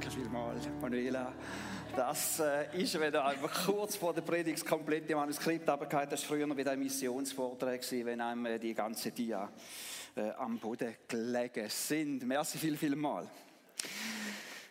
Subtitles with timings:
[0.00, 1.34] Danke vielmals, Manuela.
[1.94, 6.24] Das äh, ist, wenn du einfach kurz vor der Predigt das komplette Manuskript abgehört hast,
[6.24, 9.52] früher wieder ein Missionsvortrag gewesen, wenn einem äh, die ganze Dia
[10.16, 12.26] äh, am Boden gelegen sind.
[12.26, 13.28] Merci viel, viel mal.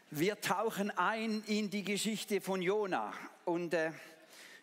[0.09, 3.13] Wir tauchen ein in die Geschichte von Jona
[3.45, 3.91] und äh,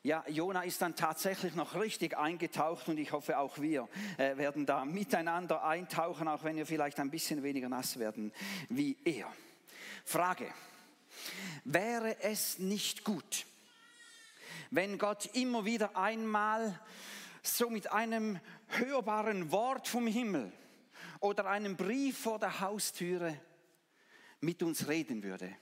[0.02, 3.88] ja, Jona ist dann tatsächlich noch richtig eingetaucht und ich hoffe auch wir
[4.18, 8.32] äh, werden da miteinander eintauchen, auch wenn wir vielleicht ein bisschen weniger nass werden
[8.68, 9.28] wie er.
[10.06, 10.54] Frage,
[11.64, 13.44] wäre es nicht gut,
[14.70, 16.80] wenn Gott immer wieder einmal
[17.42, 20.52] so mit einem hörbaren Wort vom Himmel
[21.18, 23.36] oder einem Brief vor der Haustüre
[24.40, 25.52] mit uns reden würde?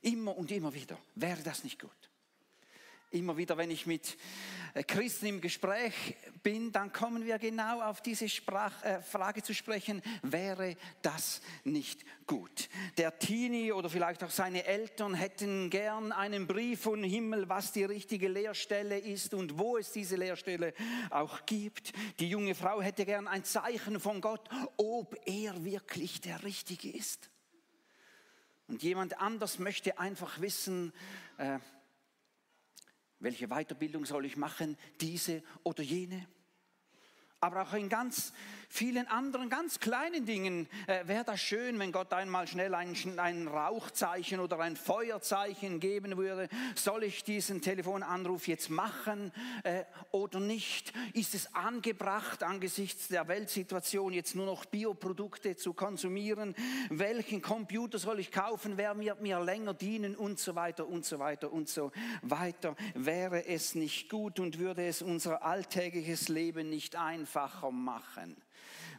[0.00, 0.98] Immer und immer wieder.
[1.14, 2.10] Wäre das nicht gut?
[3.12, 4.16] Immer wieder, wenn ich mit
[4.74, 9.54] äh, Christen im Gespräch bin, dann kommen wir genau auf diese Sprach, äh, Frage zu
[9.54, 12.68] sprechen, wäre das nicht gut?
[12.96, 17.84] Der Teenie oder vielleicht auch seine Eltern hätten gern einen Brief vom Himmel, was die
[17.84, 20.72] richtige Lehrstelle ist und wo es diese Lehrstelle
[21.10, 21.92] auch gibt.
[22.18, 27.30] Die junge Frau hätte gern ein Zeichen von Gott, ob er wirklich der Richtige ist.
[28.68, 30.94] Und jemand anders möchte einfach wissen,
[31.36, 31.58] äh,
[33.22, 34.76] welche Weiterbildung soll ich machen?
[35.00, 36.26] Diese oder jene?
[37.40, 38.32] Aber auch in ganz
[38.72, 43.48] vielen anderen, ganz kleinen Dingen äh, wäre das schön, wenn Gott einmal schnell ein, ein
[43.48, 46.48] Rauchzeichen oder ein Feuerzeichen geben würde.
[46.74, 49.32] Soll ich diesen Telefonanruf jetzt machen
[49.64, 50.92] äh, oder nicht?
[51.12, 56.54] Ist es angebracht, angesichts der Weltsituation jetzt nur noch Bioprodukte zu konsumieren?
[56.88, 58.76] Welchen Computer soll ich kaufen?
[58.76, 60.16] Wer wird mir länger dienen?
[60.16, 62.74] Und so weiter und so weiter und so weiter.
[62.94, 68.36] Wäre es nicht gut und würde es unser alltägliches Leben nicht einfach einfacher machen,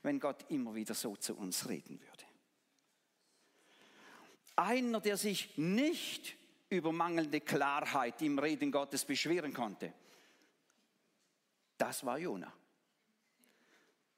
[0.04, 2.26] wenn Gott immer wieder so zu uns reden würde.
[4.56, 6.36] Einer, der sich nicht
[6.70, 9.94] über mangelnde Klarheit im Reden Gottes beschweren konnte,
[11.78, 12.54] das war Jona.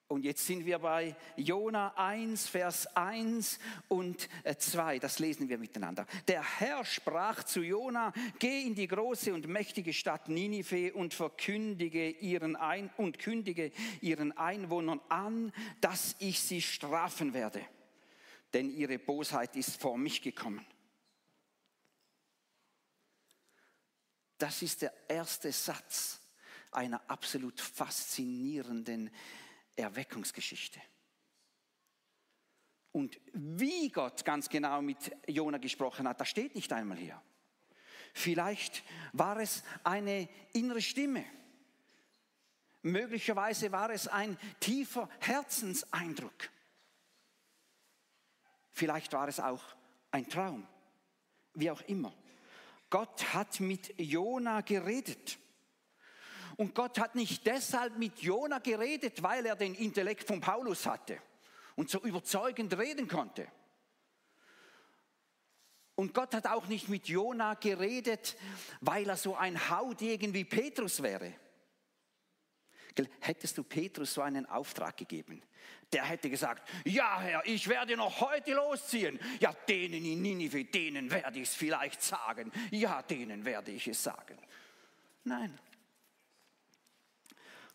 [0.07, 3.57] Und jetzt sind wir bei Jona 1, Vers 1
[3.87, 4.95] und 2.
[4.95, 6.05] Äh, das lesen wir miteinander.
[6.27, 12.09] Der Herr sprach zu Jona, geh in die große und mächtige Stadt Ninive und verkündige
[12.09, 15.51] ihren Ein und kündige ihren Einwohnern an,
[15.81, 17.65] dass ich sie strafen werde.
[18.53, 20.63] Denn ihre Bosheit ist vor mich gekommen.
[24.37, 26.19] Das ist der erste Satz
[26.71, 29.09] einer absolut faszinierenden
[29.75, 30.81] Erweckungsgeschichte.
[32.91, 37.21] Und wie Gott ganz genau mit Jona gesprochen hat, das steht nicht einmal hier.
[38.13, 41.25] Vielleicht war es eine innere Stimme.
[42.83, 46.49] Möglicherweise war es ein tiefer Herzenseindruck.
[48.71, 49.63] Vielleicht war es auch
[50.11, 50.65] ein Traum.
[51.53, 52.13] Wie auch immer.
[52.89, 55.37] Gott hat mit Jona geredet.
[56.57, 61.19] Und Gott hat nicht deshalb mit Jona geredet, weil er den Intellekt von Paulus hatte
[61.75, 63.47] und so überzeugend reden konnte.
[65.95, 68.35] Und Gott hat auch nicht mit Jona geredet,
[68.81, 71.33] weil er so ein Haudegen wie Petrus wäre.
[73.19, 75.41] Hättest du Petrus so einen Auftrag gegeben,
[75.91, 79.19] der hätte gesagt, ja Herr, ich werde noch heute losziehen.
[79.39, 82.51] Ja, denen in Ninive, denen werde ich es vielleicht sagen.
[82.71, 84.37] Ja, denen werde ich es sagen.
[85.25, 85.57] Nein,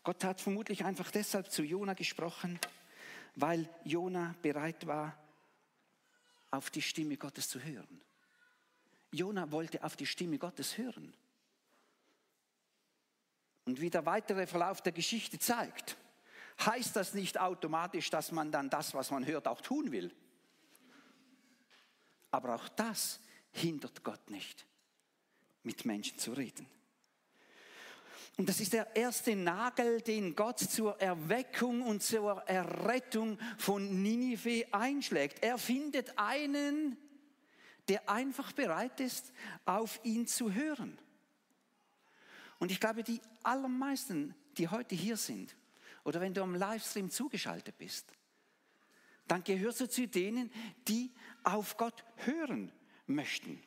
[0.03, 2.59] Gott hat vermutlich einfach deshalb zu Jona gesprochen,
[3.35, 5.17] weil Jona bereit war,
[6.49, 8.01] auf die Stimme Gottes zu hören.
[9.11, 11.13] Jona wollte auf die Stimme Gottes hören.
[13.65, 15.97] Und wie der weitere Verlauf der Geschichte zeigt,
[16.65, 20.13] heißt das nicht automatisch, dass man dann das, was man hört, auch tun will.
[22.31, 23.19] Aber auch das
[23.51, 24.65] hindert Gott nicht,
[25.63, 26.67] mit Menschen zu reden.
[28.41, 34.65] Und das ist der erste Nagel, den Gott zur Erweckung und zur Errettung von Ninive
[34.71, 35.43] einschlägt.
[35.43, 36.97] Er findet einen,
[37.87, 39.31] der einfach bereit ist,
[39.63, 40.97] auf ihn zu hören.
[42.57, 45.55] Und ich glaube, die allermeisten, die heute hier sind,
[46.03, 48.07] oder wenn du am Livestream zugeschaltet bist,
[49.27, 50.51] dann gehörst du zu denen,
[50.87, 51.11] die
[51.43, 52.71] auf Gott hören
[53.05, 53.61] möchten.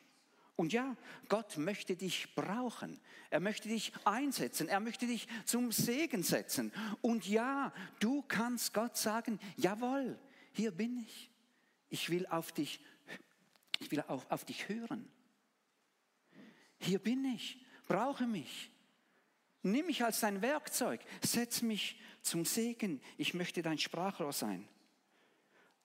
[0.55, 0.95] Und ja,
[1.27, 2.99] Gott möchte dich brauchen.
[3.29, 4.69] Er möchte dich einsetzen.
[4.69, 6.71] Er möchte dich zum Segen setzen.
[7.01, 10.17] Und ja, du kannst Gott sagen, jawohl,
[10.53, 11.29] hier bin ich.
[11.89, 12.79] Ich will auf dich,
[13.79, 15.09] ich will auf, auf dich hören.
[16.79, 17.65] Hier bin ich.
[17.87, 18.71] Brauche mich.
[19.61, 21.01] Nimm mich als dein Werkzeug.
[21.21, 23.01] Setz mich zum Segen.
[23.17, 24.67] Ich möchte dein Sprachrohr sein.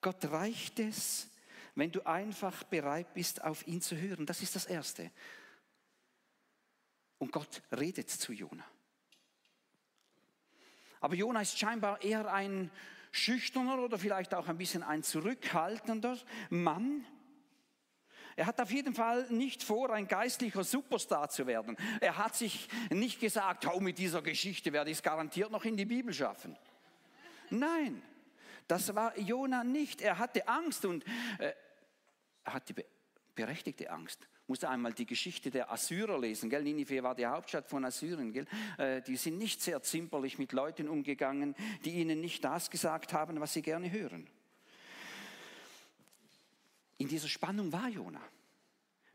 [0.01, 1.29] Gott reicht es,
[1.81, 4.27] wenn du einfach bereit bist, auf ihn zu hören.
[4.27, 5.11] Das ist das Erste.
[7.19, 8.65] Und Gott redet zu Jona.
[11.01, 12.71] Aber Jona ist scheinbar eher ein
[13.13, 16.19] schüchterner oder vielleicht auch ein bisschen ein zurückhaltender
[16.51, 17.07] Mann.
[18.37, 21.79] Er hat auf jeden Fall nicht vor, ein geistlicher Superstar zu werden.
[22.01, 25.79] Er hat sich nicht gesagt, hau mit dieser Geschichte werde ich es garantiert noch in
[25.79, 26.59] die Bibel schaffen.
[27.49, 28.03] Nein,
[28.69, 30.01] das war Jona nicht.
[30.01, 31.05] Er hatte Angst und
[31.39, 31.53] äh,
[32.45, 32.75] er hatte
[33.35, 36.51] berechtigte Angst musste einmal die Geschichte der Assyrer lesen.
[36.51, 36.65] Gell?
[36.65, 38.33] Ninive war die Hauptstadt von Assyrien.
[38.33, 38.47] Gell?
[38.79, 41.55] Äh, die sind nicht sehr zimperlich mit Leuten umgegangen,
[41.85, 44.29] die ihnen nicht das gesagt haben, was sie gerne hören.
[46.99, 48.21] In dieser Spannung war Jona.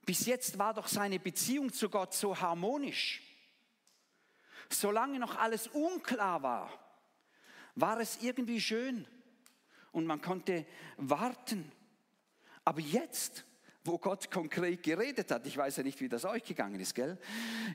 [0.05, 3.21] Bis jetzt war doch seine Beziehung zu Gott so harmonisch.
[4.69, 6.71] Solange noch alles unklar war,
[7.75, 9.05] war es irgendwie schön
[9.91, 11.69] und man konnte warten.
[12.65, 13.45] Aber jetzt
[13.85, 15.45] wo Gott konkret geredet hat.
[15.45, 17.17] Ich weiß ja nicht, wie das euch gegangen ist, gell?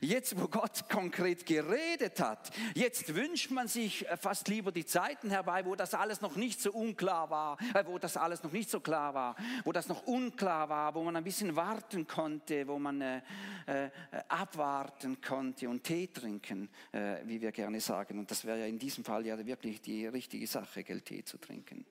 [0.01, 5.65] Jetzt, wo Gott konkret geredet hat, jetzt wünscht man sich fast lieber die Zeiten herbei,
[5.65, 8.81] wo das alles noch nicht so unklar war, äh, wo das alles noch nicht so
[8.81, 13.01] klar war, wo das noch unklar war, wo man ein bisschen warten konnte, wo man
[13.01, 13.21] äh,
[13.67, 13.89] äh,
[14.27, 18.19] abwarten konnte und Tee trinken, äh, wie wir gerne sagen.
[18.19, 21.37] Und das wäre ja in diesem Fall ja wirklich die richtige Sache, gell, Tee zu
[21.37, 21.85] trinken.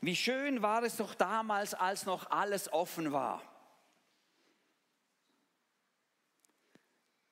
[0.00, 3.42] Wie schön war es doch damals, als noch alles offen war.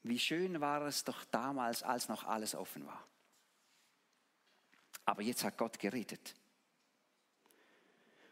[0.03, 3.07] Wie schön war es doch damals, als noch alles offen war.
[5.05, 6.35] Aber jetzt hat Gott geredet.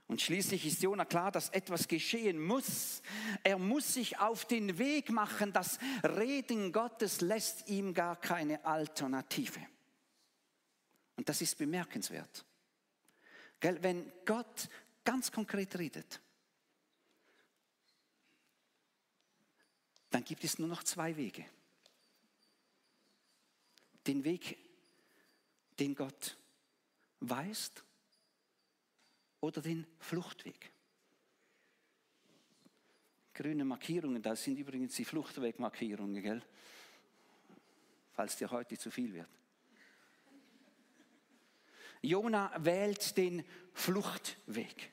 [0.08, 3.02] Und schließlich ist Jona klar, dass etwas geschehen muss.
[3.42, 5.52] Er muss sich auf den Weg machen.
[5.52, 9.60] Das Reden Gottes lässt ihm gar keine Alternative.
[11.16, 12.44] Und das ist bemerkenswert.
[13.60, 14.68] Gell, wenn Gott
[15.04, 16.20] ganz konkret redet,
[20.10, 21.44] dann gibt es nur noch zwei Wege.
[24.06, 24.58] Den Weg,
[25.78, 26.36] den Gott
[27.20, 27.84] weist
[29.40, 30.72] oder den Fluchtweg.
[33.34, 36.42] Grüne Markierungen, das sind übrigens die Fluchtwegmarkierungen, gell?
[38.12, 39.28] falls dir heute zu viel wird.
[42.02, 44.92] Jona wählt den Fluchtweg.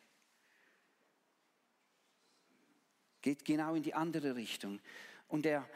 [3.21, 4.79] Geht genau in die andere Richtung.
[5.27, 5.67] Und er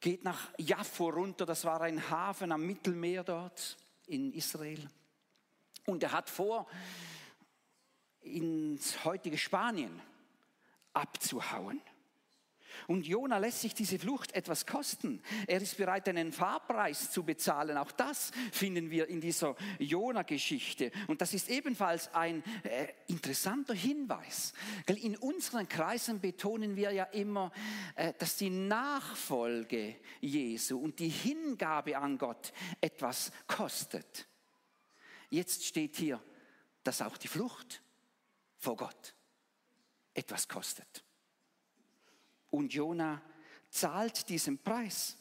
[0.00, 4.88] geht nach Jaffo runter, das war ein Hafen am Mittelmeer dort in Israel.
[5.86, 6.66] Und er hat vor,
[8.20, 10.00] ins heutige Spanien
[10.92, 11.80] abzuhauen.
[12.86, 15.22] Und Jona lässt sich diese Flucht etwas kosten.
[15.46, 17.76] Er ist bereit, einen Fahrpreis zu bezahlen.
[17.76, 20.90] Auch das finden wir in dieser Jona-Geschichte.
[21.06, 24.52] Und das ist ebenfalls ein äh, interessanter Hinweis.
[24.86, 27.52] In unseren Kreisen betonen wir ja immer,
[27.94, 34.26] äh, dass die Nachfolge Jesu und die Hingabe an Gott etwas kostet.
[35.30, 36.22] Jetzt steht hier,
[36.82, 37.82] dass auch die Flucht
[38.58, 39.14] vor Gott
[40.14, 41.04] etwas kostet.
[42.50, 43.20] Und Jona
[43.70, 45.16] zahlt diesen Preis.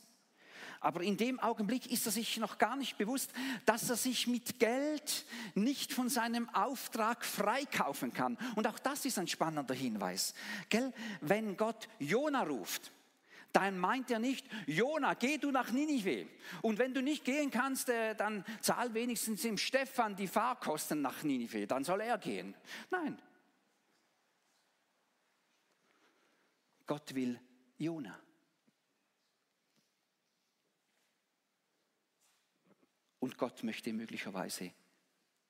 [0.81, 3.31] Aber in dem Augenblick ist er sich noch gar nicht bewusst,
[3.65, 8.37] dass er sich mit Geld nicht von seinem Auftrag freikaufen kann.
[8.55, 10.33] Und auch das ist ein spannender Hinweis.
[10.69, 10.93] Gell?
[11.19, 12.93] Wenn Gott Jona ruft,
[13.51, 16.27] dann meint er nicht, Jona, geh du nach Ninive.
[16.61, 21.23] Und wenn du nicht gehen kannst, äh, dann zahl wenigstens dem Stefan die Fahrkosten nach
[21.23, 21.65] Ninive.
[21.67, 22.53] Dann soll er gehen.
[22.91, 23.17] Nein,
[26.89, 27.39] Gott will
[27.77, 28.19] Jona.
[33.19, 34.73] Und Gott möchte möglicherweise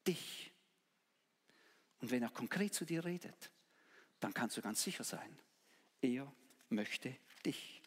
[0.05, 0.51] dich.
[2.01, 3.51] Und wenn er konkret zu dir redet,
[4.19, 5.39] dann kannst du ganz sicher sein,
[6.01, 6.29] er
[6.67, 7.15] möchte
[7.45, 7.81] dich.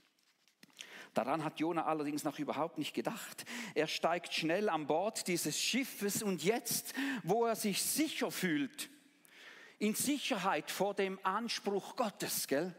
[1.13, 3.45] Daran hat Jona allerdings noch überhaupt nicht gedacht.
[3.75, 8.89] Er steigt schnell an Bord dieses Schiffes und jetzt, wo er sich sicher fühlt,
[9.79, 12.75] in Sicherheit vor dem Anspruch Gottes, gell?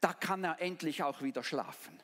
[0.00, 2.00] Da kann er endlich auch wieder schlafen.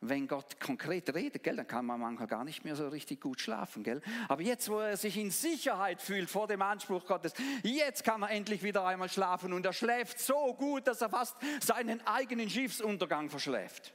[0.00, 3.40] Wenn Gott konkret redet, gell, dann kann man manchmal gar nicht mehr so richtig gut
[3.40, 3.82] schlafen.
[3.82, 4.00] Gell?
[4.28, 7.32] Aber jetzt, wo er sich in Sicherheit fühlt vor dem Anspruch Gottes,
[7.64, 11.36] jetzt kann er endlich wieder einmal schlafen und er schläft so gut, dass er fast
[11.60, 13.92] seinen eigenen Schiffsuntergang verschläft.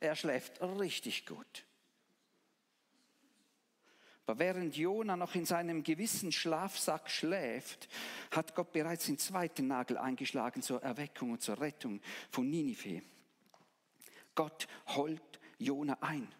[0.00, 1.66] Er schläft richtig gut.
[4.30, 7.88] Aber während Jona noch in seinem gewissen Schlafsack schläft,
[8.30, 13.02] hat Gott bereits den zweiten Nagel eingeschlagen zur Erweckung und zur Rettung von Ninive.
[14.36, 16.32] Gott holt Jona ein.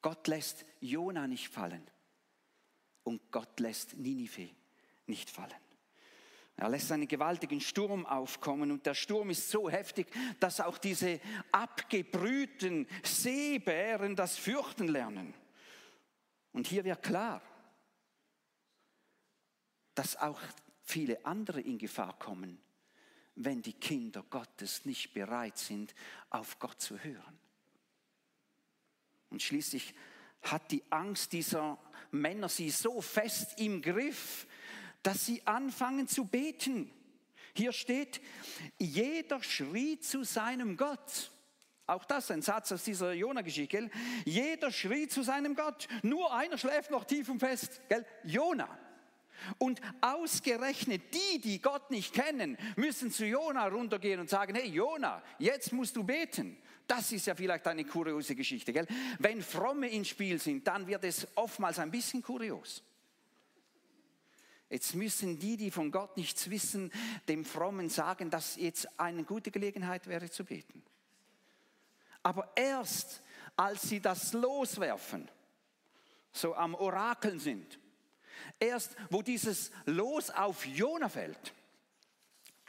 [0.00, 1.84] Gott lässt Jona nicht fallen
[3.02, 4.48] und Gott lässt Ninive
[5.06, 5.67] nicht fallen.
[6.58, 10.08] Er lässt einen gewaltigen Sturm aufkommen und der Sturm ist so heftig,
[10.40, 11.20] dass auch diese
[11.52, 15.32] abgebrühten Seebären das fürchten lernen.
[16.52, 17.40] Und hier wird klar,
[19.94, 20.40] dass auch
[20.82, 22.60] viele andere in Gefahr kommen,
[23.36, 25.94] wenn die Kinder Gottes nicht bereit sind,
[26.28, 27.38] auf Gott zu hören.
[29.30, 29.94] Und schließlich
[30.42, 31.78] hat die Angst dieser
[32.10, 34.48] Männer sie so fest im Griff,
[35.02, 36.90] dass sie anfangen zu beten.
[37.54, 38.20] Hier steht,
[38.78, 41.30] jeder schrie zu seinem Gott.
[41.86, 43.90] Auch das ein Satz aus dieser Jona-Geschichte.
[44.26, 45.88] Jeder schrie zu seinem Gott.
[46.02, 47.80] Nur einer schläft noch tief und fest.
[47.88, 48.04] Gell?
[48.24, 48.68] Jona.
[49.56, 55.22] Und ausgerechnet die, die Gott nicht kennen, müssen zu Jona runtergehen und sagen, hey Jona,
[55.38, 56.58] jetzt musst du beten.
[56.86, 58.72] Das ist ja vielleicht eine kuriose Geschichte.
[58.72, 58.86] Gell?
[59.18, 62.82] Wenn Fromme ins Spiel sind, dann wird es oftmals ein bisschen kurios.
[64.70, 66.92] Jetzt müssen die, die von Gott nichts wissen,
[67.26, 70.82] dem Frommen sagen, dass jetzt eine gute Gelegenheit wäre zu beten.
[72.22, 73.22] Aber erst
[73.56, 75.28] als sie das loswerfen,
[76.32, 77.78] so am Orakeln sind,
[78.60, 81.54] erst wo dieses Los auf Jona fällt,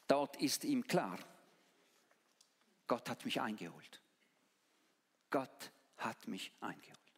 [0.08, 1.20] dort ist ihm klar,
[2.88, 4.02] Gott hat mich eingeholt.
[5.30, 7.09] Gott hat mich eingeholt.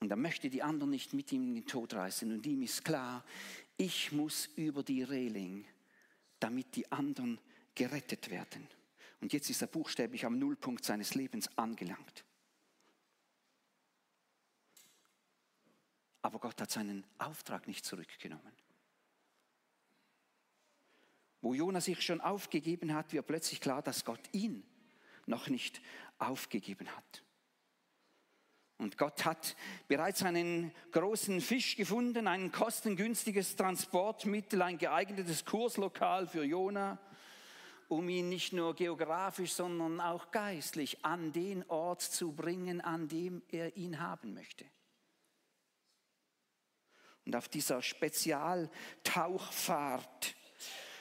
[0.00, 2.30] Und er möchte die anderen nicht mit ihm in den Tod reißen.
[2.30, 3.24] Und ihm ist klar,
[3.76, 5.64] ich muss über die Reling,
[6.38, 7.40] damit die anderen
[7.74, 8.68] gerettet werden.
[9.20, 12.24] Und jetzt ist er buchstäblich am Nullpunkt seines Lebens angelangt.
[16.22, 18.52] Aber Gott hat seinen Auftrag nicht zurückgenommen.
[21.40, 24.64] Wo Jonas sich schon aufgegeben hat, wird plötzlich klar, dass Gott ihn
[25.26, 25.80] noch nicht
[26.18, 27.22] aufgegeben hat.
[28.78, 29.56] Und Gott hat
[29.88, 37.00] bereits einen großen Fisch gefunden, ein kostengünstiges Transportmittel, ein geeignetes Kurslokal für Jona,
[37.88, 43.42] um ihn nicht nur geografisch, sondern auch geistlich an den Ort zu bringen, an dem
[43.48, 44.64] er ihn haben möchte.
[47.26, 50.36] Und auf dieser Spezialtauchfahrt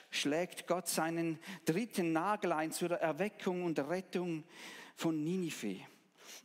[0.09, 4.43] schlägt Gott seinen dritten Nagel ein zur Erweckung und Rettung
[4.95, 5.85] von Ninive.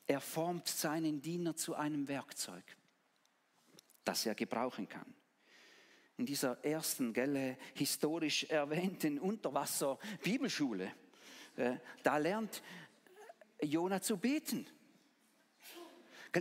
[0.07, 2.65] Er formt seinen Diener zu einem Werkzeug,
[4.05, 5.15] das er gebrauchen kann.
[6.17, 10.93] In dieser ersten, gell, historisch erwähnten Unterwasser-Bibelschule,
[11.57, 12.63] äh, da lernt
[13.63, 14.67] Jona zu beten.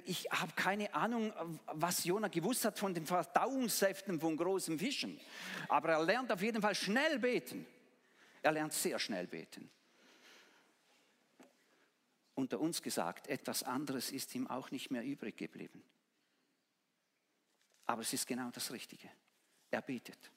[0.06, 1.34] Ich habe keine Ahnung,
[1.66, 5.20] was Jona gewusst hat von den Verdauungssäften von großen Fischen.
[5.68, 7.66] Aber er lernt auf jeden Fall schnell beten.
[8.42, 9.70] Er lernt sehr schnell beten
[12.42, 15.84] unter uns gesagt, etwas anderes ist ihm auch nicht mehr übrig geblieben.
[17.86, 19.10] Aber es ist genau das Richtige.
[19.70, 20.32] Er betet.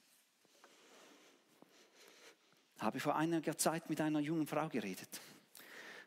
[2.78, 5.20] Habe vor einiger Zeit mit einer jungen Frau geredet.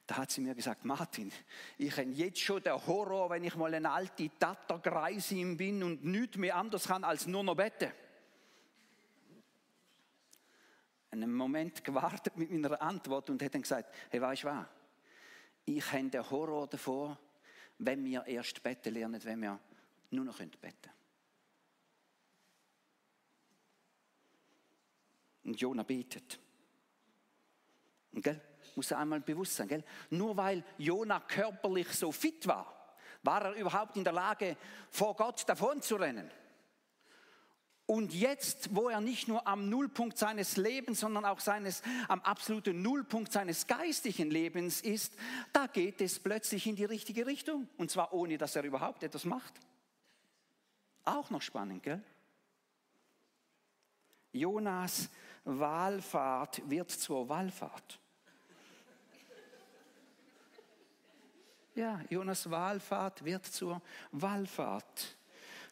[0.06, 1.32] Da hat sie mir gesagt, Martin,
[1.77, 6.38] ich kenne jetzt schon den Horror, wenn ich mal eine alte Tattergreisin bin und nichts
[6.38, 7.92] mehr anders kann als nur noch beten.
[11.12, 14.66] Einen Moment gewartet mit meiner Antwort und hat dann gesagt, hey, weißt du was?
[15.76, 17.20] Ich habe den Horror davor,
[17.80, 19.60] wenn wir erst beten lernen, wenn wir
[20.12, 20.94] nur noch beten können.
[25.44, 26.40] Und Jona betet.
[28.14, 28.42] Und gell,
[28.76, 29.84] muss er einmal bewusst sein, gell?
[30.10, 34.56] Nur weil Jona körperlich so fit war, war er überhaupt in der Lage,
[34.90, 36.32] vor Gott davon zu rennen.
[37.88, 42.82] Und jetzt, wo er nicht nur am Nullpunkt seines Lebens, sondern auch seines, am absoluten
[42.82, 45.13] Nullpunkt seines geistlichen Lebens ist,
[45.53, 47.70] da geht es plötzlich in die richtige Richtung.
[47.77, 49.53] Und zwar ohne, dass er überhaupt etwas macht.
[51.06, 52.03] Auch noch spannend, gell?
[54.34, 55.10] Jonas
[55.46, 58.00] Wahlfahrt wird zur Wallfahrt.
[61.74, 65.17] Ja, Jonas Wahlfahrt wird zur Wallfahrt.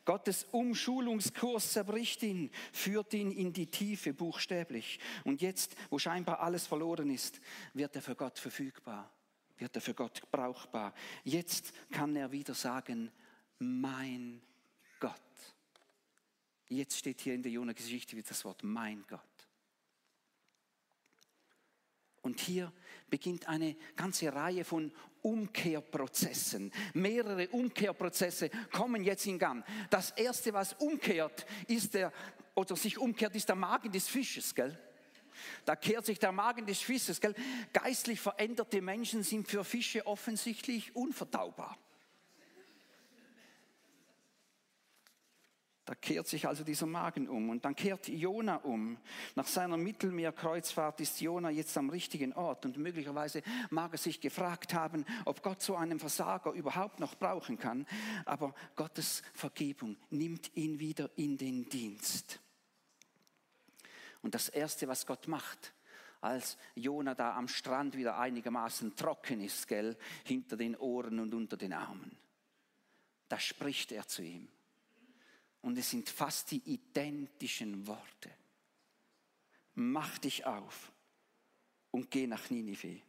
[0.05, 4.99] Gottes Umschulungskurs zerbricht ihn, führt ihn in die Tiefe buchstäblich.
[5.23, 7.41] Und jetzt, wo scheinbar alles verloren ist,
[7.73, 9.11] wird er für Gott verfügbar,
[9.57, 10.93] wird er für Gott brauchbar.
[11.23, 13.11] Jetzt kann er wieder sagen,
[13.59, 14.41] mein
[14.99, 15.11] Gott.
[16.67, 19.21] Jetzt steht hier in der Jona-Geschichte wieder das Wort mein Gott.
[22.25, 22.73] Und hier
[23.07, 24.91] beginnt eine ganze Reihe von
[25.21, 26.71] Umkehrprozessen.
[26.95, 29.63] Mehrere Umkehrprozesse kommen jetzt in Gang.
[29.91, 32.11] Das erste, was umkehrt, ist der,
[32.55, 34.75] oder sich umkehrt, ist der Magen des Fisches, gell?
[35.65, 37.35] Da kehrt sich der Magen des Fisches, gell?
[37.73, 41.77] Geistlich veränderte Menschen sind für Fische offensichtlich unverdaubar.
[45.85, 48.97] Da kehrt sich also dieser Magen um und dann kehrt Jona um.
[49.35, 54.73] Nach seiner Mittelmeerkreuzfahrt ist Jona jetzt am richtigen Ort und möglicherweise mag er sich gefragt
[54.73, 57.85] haben, ob Gott so einen Versager überhaupt noch brauchen kann.
[58.25, 62.39] Aber Gottes Vergebung nimmt ihn wieder in den Dienst.
[64.23, 65.71] Und das Erste, was Gott macht,
[66.19, 71.57] als Jona da am Strand wieder einigermaßen trocken ist, gell, hinter den Ohren und unter
[71.57, 72.17] den Armen,
[73.29, 74.47] da spricht er zu ihm.
[75.65, 78.29] Und es sind fast die identischen Worte.
[79.73, 80.91] Mach dich auf
[81.89, 83.01] und geh nach Ninive.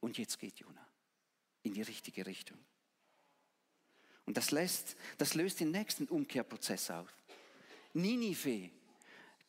[0.00, 0.86] Und jetzt geht Jona
[1.62, 2.58] in die richtige Richtung.
[4.26, 7.10] Und das, lässt, das löst den nächsten Umkehrprozess auf.
[7.94, 8.68] Ninive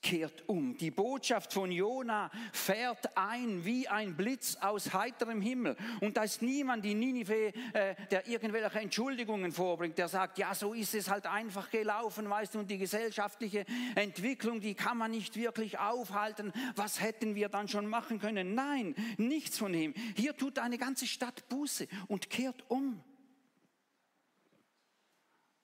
[0.01, 0.77] kehrt um.
[0.77, 5.75] Die Botschaft von Jona fährt ein wie ein Blitz aus heiterem Himmel.
[6.01, 10.73] Und da ist niemand in Ninive, äh, der irgendwelche Entschuldigungen vorbringt, der sagt, ja, so
[10.73, 13.65] ist es halt einfach gelaufen, weißt du, und die gesellschaftliche
[13.95, 16.53] Entwicklung, die kann man nicht wirklich aufhalten.
[16.75, 18.53] Was hätten wir dann schon machen können?
[18.55, 19.93] Nein, nichts von dem.
[20.15, 23.03] Hier tut eine ganze Stadt Buße und kehrt um.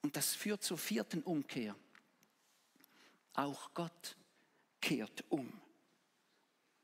[0.01, 1.75] Und das führt zur vierten Umkehr.
[3.33, 4.17] Auch Gott
[4.85, 5.51] kehrt um.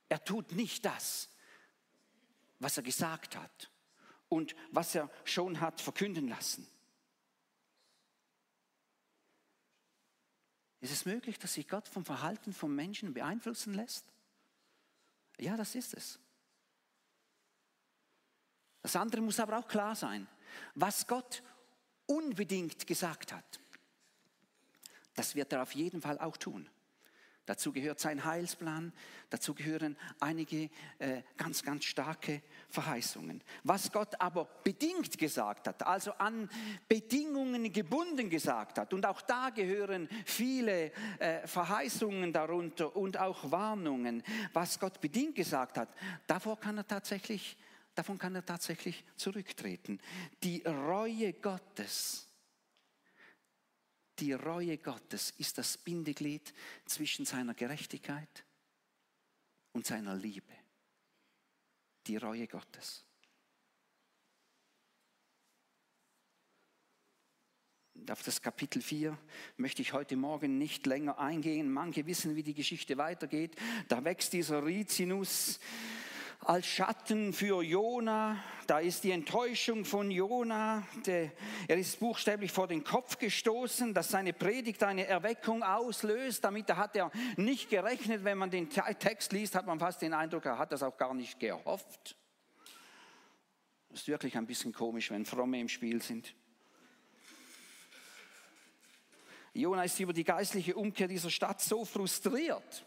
[0.10, 1.30] Er tut nicht das,
[2.58, 3.72] was er gesagt hat
[4.28, 6.68] und was er schon hat verkünden lassen.
[10.80, 14.12] Ist es möglich, dass sich Gott vom Verhalten von Menschen beeinflussen lässt?
[15.38, 16.20] Ja, das ist es.
[18.82, 20.28] Das andere muss aber auch klar sein.
[20.74, 21.44] Was Gott
[22.08, 23.60] unbedingt gesagt hat,
[25.14, 26.68] das wird er auf jeden Fall auch tun.
[27.52, 28.94] Dazu gehört sein Heilsplan,
[29.30, 33.44] dazu gehören einige äh, ganz, ganz starke Verheißungen.
[33.66, 36.50] Was Gott aber bedingt gesagt hat, also an
[36.88, 44.24] Bedingungen gebunden gesagt hat, und auch da gehören viele äh, Verheißungen darunter und auch Warnungen,
[44.54, 45.90] was Gott bedingt gesagt hat,
[46.28, 47.58] davor kann er tatsächlich,
[47.96, 50.00] davon kann er tatsächlich zurücktreten.
[50.42, 52.31] Die Reue Gottes
[54.20, 56.54] die Reue Gottes ist das Bindeglied
[56.86, 58.46] zwischen seiner Gerechtigkeit
[59.74, 60.54] und seiner Liebe.
[62.08, 63.06] Die Reue Gottes.
[68.10, 69.18] Auf das Kapitel 4
[69.58, 71.72] möchte ich heute Morgen nicht länger eingehen.
[71.72, 73.56] Manche wissen, wie die Geschichte weitergeht.
[73.88, 75.60] Da wächst dieser Rizinus
[76.44, 78.44] als Schatten für Jona.
[78.68, 80.88] Da ist die Enttäuschung von Jona.
[81.06, 86.44] Er ist buchstäblich vor den Kopf gestoßen, dass seine Predigt eine Erweckung auslöst.
[86.44, 88.24] Damit hat er nicht gerechnet.
[88.24, 91.14] Wenn man den Text liest, hat man fast den Eindruck, er hat das auch gar
[91.14, 92.16] nicht gehofft.
[93.90, 96.34] Das ist wirklich ein bisschen komisch, wenn Fromme im Spiel sind.
[99.54, 102.86] Jona ist über die geistliche Umkehr dieser Stadt so frustriert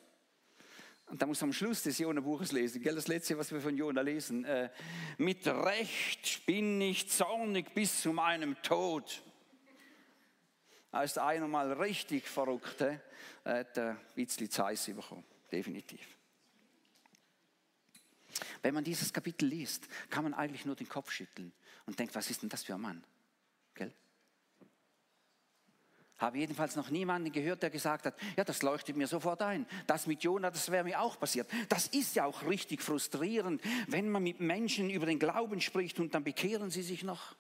[1.07, 4.01] und da muss am Schluss des Jona-Buches lesen, gell, das letzte, was wir von Jona
[4.01, 4.45] lesen.
[4.45, 4.71] Äh,
[5.19, 9.23] mit Recht bin ich zornig bis zu meinem Tod.
[11.03, 12.99] Ist einer mal richtig verrückt, äh,
[13.45, 16.07] hat ein bisschen Zeit bekommen, definitiv.
[18.63, 21.53] Wenn man dieses Kapitel liest, kann man eigentlich nur den Kopf schütteln
[21.87, 23.05] und denkt, was ist denn das für ein Mann?
[23.75, 23.93] Gell?
[26.25, 29.67] Habe jedenfalls noch niemanden gehört, der gesagt hat, ja, das leuchtet mir sofort ein.
[29.87, 31.47] Das mit Jonah, das wäre mir auch passiert.
[31.69, 36.15] Das ist ja auch richtig frustrierend, wenn man mit Menschen über den Glauben spricht und
[36.15, 37.37] dann bekehren sie sich noch.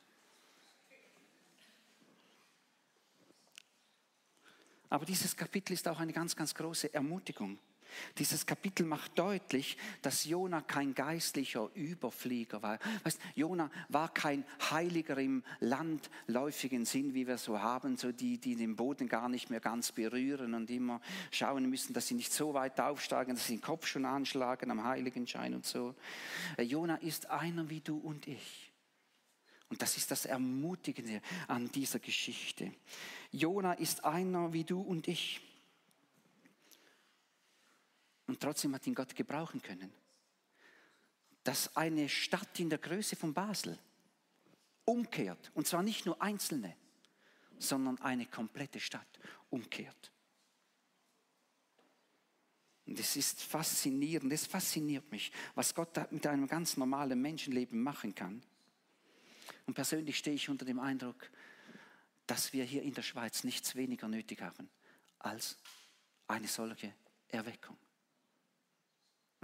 [4.90, 7.58] Aber dieses Kapitel ist auch eine ganz, ganz große Ermutigung.
[8.18, 12.78] Dieses Kapitel macht deutlich, dass Jona kein geistlicher Überflieger war.
[13.02, 18.56] Weißt, Jona war kein Heiliger im landläufigen Sinn, wie wir so haben, so die, die
[18.56, 22.54] den Boden gar nicht mehr ganz berühren und immer schauen müssen, dass sie nicht so
[22.54, 25.94] weit aufsteigen, dass sie den Kopf schon anschlagen am Heiligenschein und so.
[26.56, 28.72] Äh, Jona ist einer wie du und ich.
[29.68, 32.72] Und das ist das Ermutigende an dieser Geschichte.
[33.32, 35.40] Jona ist einer wie du und ich.
[38.26, 39.92] Und trotzdem hat ihn Gott gebrauchen können.
[41.42, 43.78] Dass eine Stadt in der Größe von Basel
[44.84, 45.50] umkehrt.
[45.54, 46.76] Und zwar nicht nur einzelne,
[47.58, 49.18] sondern eine komplette Stadt
[49.50, 50.12] umkehrt.
[52.86, 58.14] Und es ist faszinierend, es fasziniert mich, was Gott mit einem ganz normalen Menschenleben machen
[58.14, 58.42] kann.
[59.66, 61.30] Und persönlich stehe ich unter dem Eindruck,
[62.26, 64.68] dass wir hier in der Schweiz nichts weniger nötig haben
[65.18, 65.58] als
[66.26, 66.94] eine solche
[67.28, 67.76] Erweckung.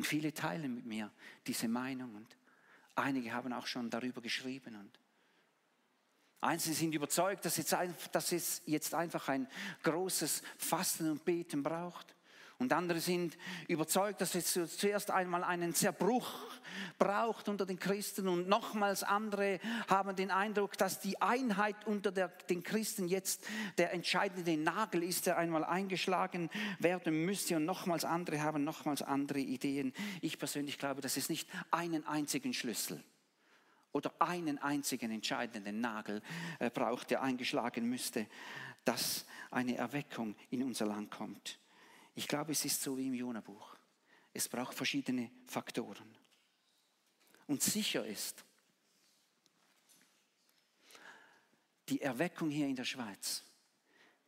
[0.01, 1.11] Und viele teilen mit mir
[1.47, 2.35] diese Meinung und
[2.95, 4.75] einige haben auch schon darüber geschrieben.
[4.75, 4.99] Und
[6.41, 7.59] Einzelne sind überzeugt, dass,
[8.33, 9.47] es jetzt einfach ein
[9.83, 12.15] großes Fasten und Beten braucht.
[12.61, 16.31] Und andere sind überzeugt, dass es zuerst einmal einen Zerbruch
[16.99, 18.29] braucht unter den Christen.
[18.29, 23.47] Und nochmals andere haben den Eindruck, dass die Einheit unter der, den Christen jetzt
[23.79, 27.57] der entscheidende Nagel ist, der einmal eingeschlagen werden müsste.
[27.57, 29.95] Und nochmals andere haben nochmals andere Ideen.
[30.21, 33.03] Ich persönlich glaube, dass es nicht einen einzigen Schlüssel
[33.93, 36.21] oder einen einzigen entscheidenden Nagel
[36.59, 38.27] äh, braucht, der eingeschlagen müsste,
[38.85, 41.59] dass eine Erweckung in unser Land kommt.
[42.15, 43.77] Ich glaube, es ist so wie im Jona-Buch.
[44.33, 46.17] Es braucht verschiedene Faktoren.
[47.47, 48.45] Und sicher ist,
[51.89, 53.43] die Erweckung hier in der Schweiz,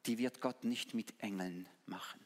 [0.07, 2.21] die wird Gott nicht mit Engeln machen.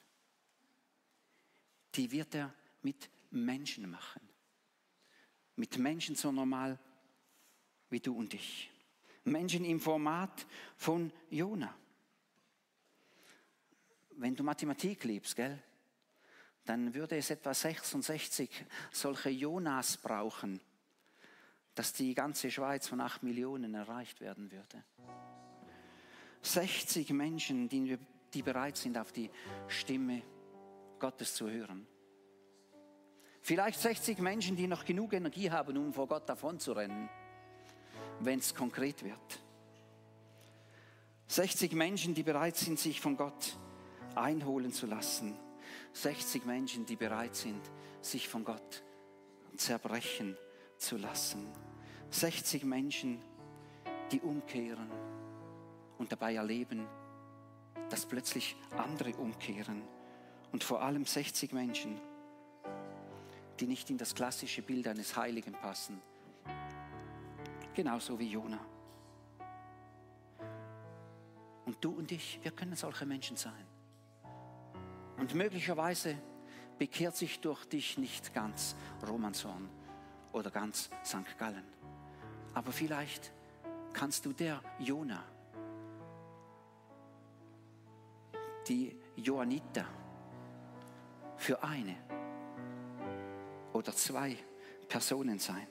[1.94, 4.26] Die wird er mit Menschen machen.
[5.56, 6.78] Mit Menschen so normal
[7.90, 8.70] wie du und ich.
[9.24, 11.76] Menschen im Format von Jona
[14.16, 15.58] wenn du Mathematik liebst, gell,
[16.64, 18.50] dann würde es etwa 66
[18.90, 20.60] solche Jonas brauchen,
[21.74, 24.84] dass die ganze Schweiz von 8 Millionen erreicht werden würde.
[26.42, 27.98] 60 Menschen, die,
[28.34, 29.30] die bereit sind, auf die
[29.68, 30.22] Stimme
[30.98, 31.86] Gottes zu hören.
[33.42, 37.08] Vielleicht 60 Menschen, die noch genug Energie haben, um vor Gott davon zu rennen,
[38.20, 39.42] wenn es konkret wird.
[41.28, 43.65] 60 Menschen, die bereit sind, sich von Gott zu
[44.16, 45.36] einholen zu lassen.
[45.92, 47.60] 60 Menschen, die bereit sind,
[48.00, 48.82] sich von Gott
[49.56, 50.36] zerbrechen
[50.78, 51.46] zu lassen.
[52.10, 53.20] 60 Menschen,
[54.12, 54.90] die umkehren
[55.98, 56.86] und dabei erleben,
[57.88, 59.82] dass plötzlich andere umkehren.
[60.52, 62.00] Und vor allem 60 Menschen,
[63.58, 66.00] die nicht in das klassische Bild eines Heiligen passen.
[67.74, 68.60] Genauso wie Jona.
[71.64, 73.66] Und du und ich, wir können solche Menschen sein.
[75.18, 76.16] Und möglicherweise
[76.78, 78.76] bekehrt sich durch dich nicht ganz
[79.06, 79.68] Romanshorn
[80.32, 81.38] oder ganz St.
[81.38, 81.64] Gallen.
[82.54, 83.32] Aber vielleicht
[83.92, 85.22] kannst du der Jona,
[88.68, 89.86] die Johanniter,
[91.38, 91.96] für eine
[93.72, 94.36] oder zwei
[94.88, 95.66] Personen sein.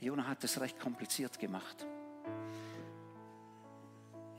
[0.00, 1.86] Jona hat es recht kompliziert gemacht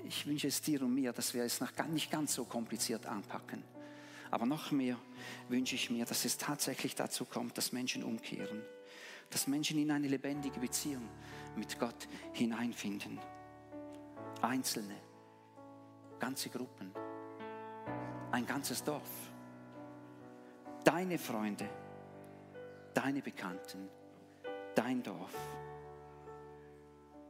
[0.08, 3.64] ich wünsche es dir und mir, dass wir es noch nicht ganz so kompliziert anpacken.
[4.32, 4.98] Aber noch mehr
[5.50, 8.62] wünsche ich mir, dass es tatsächlich dazu kommt, dass Menschen umkehren,
[9.30, 11.08] dass Menschen in eine lebendige Beziehung
[11.56, 13.20] mit Gott hineinfinden.
[14.42, 14.96] Einzelne,
[16.20, 16.92] ganze Gruppen,
[18.32, 19.10] ein ganzes Dorf,
[20.84, 21.70] deine Freunde,
[22.94, 23.90] deine Bekannten,
[24.76, 25.36] dein Dorf,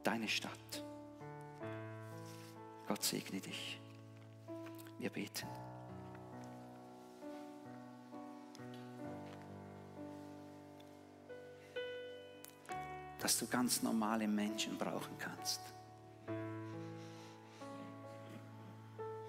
[0.03, 0.86] deine Stadt.
[2.87, 3.79] Gott segne dich.
[4.97, 5.47] Wir beten.
[13.19, 15.61] Dass du ganz normale Menschen brauchen kannst.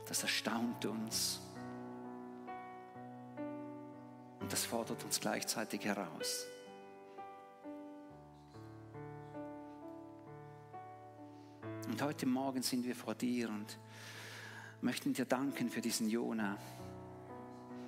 [0.07, 1.41] Das erstaunt uns.
[4.41, 6.47] Und das fordert uns gleichzeitig heraus.
[11.99, 13.77] Und heute Morgen sind wir vor dir und
[14.83, 16.57] möchten dir danken für diesen Jona.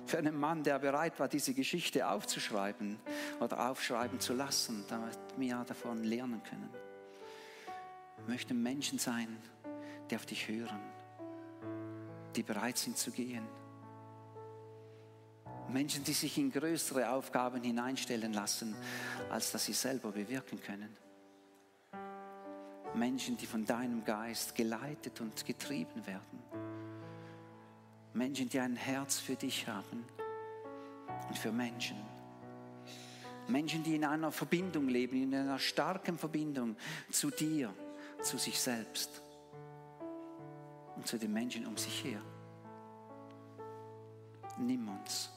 [0.05, 2.99] Für einen Mann, der bereit war, diese Geschichte aufzuschreiben
[3.39, 6.69] oder aufschreiben zu lassen, damit wir davon lernen können.
[8.17, 9.37] Wir möchten Menschen sein,
[10.09, 10.81] die auf dich hören,
[12.35, 13.47] die bereit sind zu gehen.
[15.69, 18.75] Menschen, die sich in größere Aufgaben hineinstellen lassen,
[19.29, 20.97] als dass sie selber bewirken können.
[22.93, 26.39] Menschen, die von deinem Geist geleitet und getrieben werden.
[28.13, 30.05] Menschen, die ein Herz für dich haben
[31.27, 31.97] und für Menschen.
[33.47, 36.75] Menschen, die in einer Verbindung leben, in einer starken Verbindung
[37.09, 37.73] zu dir,
[38.21, 39.21] zu sich selbst
[40.95, 42.21] und zu den Menschen um sich her.
[44.57, 45.31] Nimm uns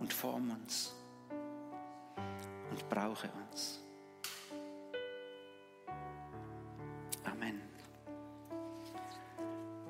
[0.00, 0.94] und form uns
[2.70, 3.80] und brauche uns.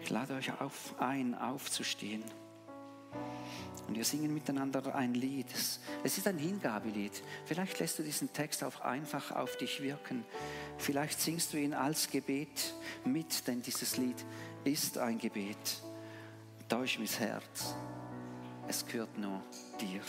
[0.09, 2.25] Ich lade euch auf, ein, aufzustehen.
[3.87, 5.49] Und wir singen miteinander ein Lied.
[6.03, 7.23] Es ist ein Hingabelied.
[7.45, 10.25] Vielleicht lässt du diesen Text auch einfach auf dich wirken.
[10.79, 12.73] Vielleicht singst du ihn als Gebet
[13.05, 14.25] mit, denn dieses Lied
[14.65, 15.83] ist ein Gebet.
[16.71, 17.75] Täusch mein Herz.
[18.67, 19.43] Es gehört nur
[19.79, 20.01] dir.